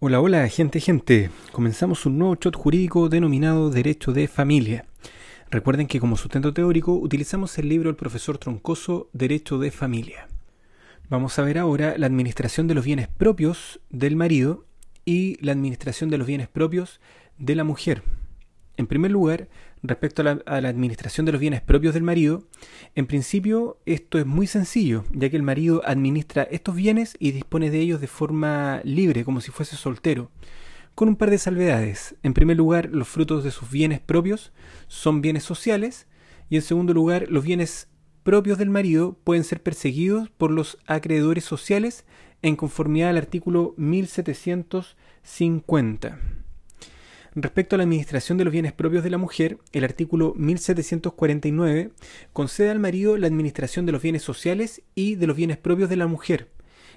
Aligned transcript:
Hola, 0.00 0.20
hola, 0.20 0.48
gente, 0.48 0.78
gente. 0.78 1.28
Comenzamos 1.50 2.06
un 2.06 2.18
nuevo 2.18 2.36
shot 2.36 2.54
jurídico 2.54 3.08
denominado 3.08 3.68
Derecho 3.68 4.12
de 4.12 4.28
Familia. 4.28 4.86
Recuerden 5.50 5.88
que 5.88 5.98
como 5.98 6.16
sustento 6.16 6.54
teórico 6.54 6.92
utilizamos 6.92 7.58
el 7.58 7.68
libro 7.68 7.88
del 7.88 7.96
profesor 7.96 8.38
Troncoso 8.38 9.10
Derecho 9.12 9.58
de 9.58 9.72
Familia. 9.72 10.28
Vamos 11.10 11.36
a 11.40 11.42
ver 11.42 11.58
ahora 11.58 11.98
la 11.98 12.06
administración 12.06 12.68
de 12.68 12.74
los 12.74 12.84
bienes 12.84 13.08
propios 13.08 13.80
del 13.90 14.14
marido 14.14 14.66
y 15.04 15.36
la 15.44 15.50
administración 15.50 16.10
de 16.10 16.18
los 16.18 16.28
bienes 16.28 16.46
propios 16.46 17.00
de 17.36 17.56
la 17.56 17.64
mujer. 17.64 18.04
En 18.78 18.86
primer 18.86 19.10
lugar, 19.10 19.48
respecto 19.82 20.22
a 20.22 20.60
la, 20.60 20.68
administración 20.68 21.26
de 21.26 21.32
los 21.32 21.40
bienes 21.40 21.60
propios 21.60 21.94
del 21.94 22.04
marido, 22.04 22.44
en 22.94 23.08
principio 23.08 23.80
esto 23.86 24.20
es 24.20 24.26
muy 24.26 24.46
sencillo, 24.46 25.02
ya 25.12 25.28
que 25.28 25.36
el 25.36 25.42
marido 25.42 25.82
administra 25.84 26.44
estos 26.44 26.76
bienes 26.76 27.16
y 27.18 27.32
dispone 27.32 27.70
de 27.70 27.80
ellos 27.80 28.00
de 28.00 28.06
forma 28.06 28.80
libre, 28.84 29.24
como 29.24 29.40
si 29.40 29.50
fuese 29.50 29.74
soltero, 29.74 30.30
con 30.94 31.08
un 31.08 31.16
par 31.16 31.30
de 31.30 31.38
salvedades. 31.38 32.14
En 32.22 32.34
primer 32.34 32.56
lugar, 32.56 32.90
los 32.92 33.08
frutos 33.08 33.42
de 33.42 33.50
sus 33.50 33.68
bienes 33.68 33.98
propios 33.98 34.52
son 34.86 35.22
bienes 35.22 35.42
sociales, 35.42 36.06
y 36.48 36.54
en 36.54 36.62
segundo 36.62 36.94
lugar, 36.94 37.26
los 37.28 37.42
bienes 37.42 37.88
propios 38.22 38.58
del 38.58 38.70
marido 38.70 39.18
pueden 39.24 39.42
ser 39.42 39.60
perseguidos 39.60 40.30
por 40.30 40.52
los 40.52 40.78
acreedores 40.86 41.44
sociales 41.44 42.04
en 42.42 42.54
conformidad 42.54 43.10
al 43.10 43.16
artículo 43.16 43.74
1750. 43.76 46.37
Respecto 47.34 47.76
a 47.76 47.78
la 47.78 47.84
administración 47.84 48.38
de 48.38 48.44
los 48.44 48.52
bienes 48.52 48.72
propios 48.72 49.04
de 49.04 49.10
la 49.10 49.18
mujer, 49.18 49.58
el 49.72 49.84
artículo 49.84 50.32
1749 50.36 51.90
concede 52.32 52.70
al 52.70 52.78
marido 52.78 53.16
la 53.16 53.26
administración 53.26 53.84
de 53.86 53.92
los 53.92 54.02
bienes 54.02 54.22
sociales 54.22 54.82
y 54.94 55.16
de 55.16 55.26
los 55.26 55.36
bienes 55.36 55.58
propios 55.58 55.90
de 55.90 55.96
la 55.96 56.06
mujer, 56.06 56.48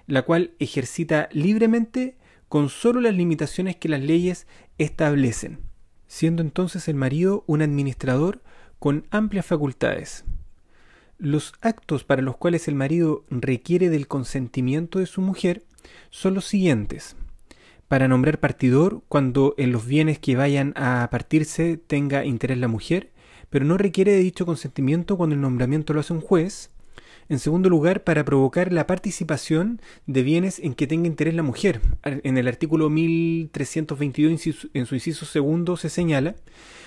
la 0.07 0.21
cual 0.23 0.51
ejercita 0.59 1.27
libremente 1.31 2.15
con 2.47 2.69
solo 2.69 3.01
las 3.01 3.13
limitaciones 3.13 3.75
que 3.75 3.89
las 3.89 4.01
leyes 4.01 4.47
establecen, 4.77 5.59
siendo 6.07 6.41
entonces 6.41 6.87
el 6.87 6.95
marido 6.95 7.43
un 7.47 7.61
administrador 7.61 8.41
con 8.79 9.05
amplias 9.11 9.45
facultades. 9.45 10.23
Los 11.17 11.53
actos 11.61 12.03
para 12.03 12.21
los 12.21 12.37
cuales 12.37 12.67
el 12.67 12.75
marido 12.75 13.25
requiere 13.29 13.89
del 13.89 14.07
consentimiento 14.07 14.99
de 14.99 15.05
su 15.05 15.21
mujer 15.21 15.63
son 16.09 16.33
los 16.33 16.45
siguientes 16.45 17.15
para 17.91 18.07
nombrar 18.07 18.39
partidor 18.39 19.01
cuando 19.09 19.53
en 19.57 19.73
los 19.73 19.85
bienes 19.85 20.17
que 20.17 20.37
vayan 20.37 20.71
a 20.77 21.09
partirse 21.11 21.75
tenga 21.75 22.23
interés 22.23 22.57
la 22.57 22.69
mujer, 22.69 23.11
pero 23.49 23.65
no 23.65 23.77
requiere 23.77 24.13
de 24.13 24.19
dicho 24.19 24.45
consentimiento 24.45 25.17
cuando 25.17 25.35
el 25.35 25.41
nombramiento 25.41 25.93
lo 25.93 25.99
hace 25.99 26.13
un 26.13 26.21
juez. 26.21 26.69
En 27.27 27.37
segundo 27.37 27.69
lugar, 27.69 28.05
para 28.05 28.23
provocar 28.23 28.71
la 28.71 28.87
participación 28.87 29.81
de 30.07 30.23
bienes 30.23 30.59
en 30.59 30.73
que 30.73 30.87
tenga 30.87 31.05
interés 31.05 31.33
la 31.33 31.43
mujer. 31.43 31.81
En 32.05 32.37
el 32.37 32.47
artículo 32.47 32.89
1322, 32.89 34.69
en 34.73 34.85
su 34.85 34.95
inciso 34.95 35.25
segundo, 35.25 35.75
se 35.75 35.89
señala, 35.89 36.37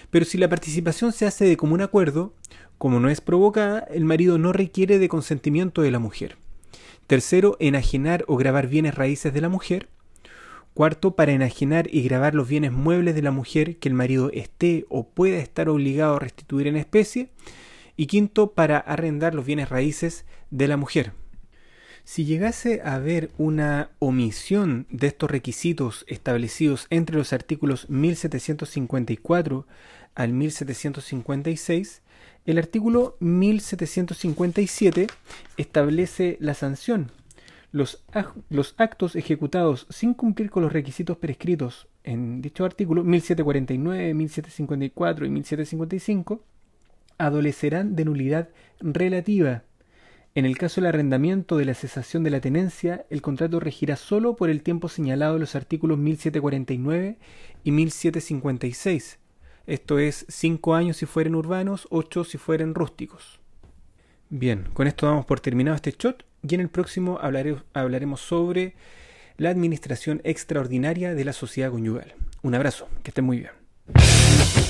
pero 0.08 0.24
si 0.24 0.38
la 0.38 0.48
participación 0.48 1.12
se 1.12 1.26
hace 1.26 1.44
de 1.44 1.58
común 1.58 1.82
acuerdo, 1.82 2.32
como 2.78 2.98
no 2.98 3.10
es 3.10 3.20
provocada, 3.20 3.80
el 3.92 4.06
marido 4.06 4.38
no 4.38 4.54
requiere 4.54 4.98
de 4.98 5.10
consentimiento 5.10 5.82
de 5.82 5.90
la 5.90 5.98
mujer. 5.98 6.38
Tercero, 7.06 7.58
enajenar 7.60 8.24
o 8.26 8.38
grabar 8.38 8.68
bienes 8.68 8.94
raíces 8.94 9.34
de 9.34 9.42
la 9.42 9.50
mujer. 9.50 9.90
Cuarto, 10.74 11.14
para 11.14 11.30
enajenar 11.30 11.88
y 11.88 12.02
grabar 12.02 12.34
los 12.34 12.48
bienes 12.48 12.72
muebles 12.72 13.14
de 13.14 13.22
la 13.22 13.30
mujer 13.30 13.76
que 13.76 13.88
el 13.88 13.94
marido 13.94 14.32
esté 14.32 14.86
o 14.88 15.08
pueda 15.08 15.38
estar 15.38 15.68
obligado 15.68 16.16
a 16.16 16.18
restituir 16.18 16.66
en 16.66 16.74
especie. 16.74 17.30
Y 17.96 18.06
quinto, 18.06 18.54
para 18.54 18.78
arrendar 18.78 19.36
los 19.36 19.46
bienes 19.46 19.68
raíces 19.68 20.26
de 20.50 20.66
la 20.66 20.76
mujer. 20.76 21.12
Si 22.02 22.24
llegase 22.24 22.82
a 22.82 22.94
haber 22.94 23.30
una 23.38 23.92
omisión 24.00 24.88
de 24.90 25.06
estos 25.06 25.30
requisitos 25.30 26.04
establecidos 26.08 26.88
entre 26.90 27.16
los 27.16 27.32
artículos 27.32 27.88
1754 27.88 29.66
al 30.16 30.32
1756, 30.32 32.02
el 32.46 32.58
artículo 32.58 33.16
1757 33.20 35.06
establece 35.56 36.36
la 36.40 36.54
sanción 36.54 37.12
los, 37.74 38.04
actos 38.76 39.16
ejecutados 39.16 39.88
sin 39.90 40.14
cumplir 40.14 40.48
con 40.48 40.62
los 40.62 40.72
requisitos 40.72 41.16
prescritos 41.16 41.88
en 42.04 42.40
dicho 42.40 42.64
artículo 42.64 43.02
1749, 43.02 44.14
1754 44.14 45.26
y 45.26 45.30
1755 45.30 46.44
adolecerán 47.18 47.96
de 47.96 48.04
nulidad 48.04 48.48
relativa. 48.78 49.64
En 50.36 50.44
el 50.44 50.56
caso 50.56 50.80
del 50.80 50.88
arrendamiento 50.88 51.56
de 51.56 51.64
la 51.64 51.74
cesación 51.74 52.22
de 52.22 52.30
la 52.30 52.40
tenencia, 52.40 53.06
el 53.10 53.22
contrato 53.22 53.58
regirá 53.58 53.96
solo 53.96 54.36
por 54.36 54.50
el 54.50 54.62
tiempo 54.62 54.88
señalado 54.88 55.34
en 55.34 55.40
los 55.40 55.56
artículos 55.56 55.98
1749 55.98 57.18
y 57.64 57.70
1756. 57.72 59.18
Esto 59.66 59.98
es 59.98 60.26
cinco 60.28 60.74
años 60.76 60.98
si 60.98 61.06
fueren 61.06 61.34
urbanos, 61.34 61.88
ocho 61.90 62.22
si 62.22 62.38
fueren 62.38 62.74
rústicos. 62.74 63.40
Bien, 64.30 64.68
con 64.74 64.86
esto 64.86 65.06
damos 65.06 65.26
por 65.26 65.40
terminado 65.40 65.74
este 65.74 65.94
shot 65.98 66.24
y 66.46 66.54
en 66.54 66.60
el 66.60 66.68
próximo 66.68 67.18
hablaremos 67.20 68.20
sobre 68.20 68.74
la 69.36 69.50
administración 69.50 70.20
extraordinaria 70.24 71.14
de 71.14 71.24
la 71.24 71.32
sociedad 71.32 71.70
conyugal. 71.70 72.14
Un 72.42 72.54
abrazo, 72.54 72.88
que 73.02 73.10
estén 73.10 73.24
muy 73.24 73.38
bien. 73.38 74.63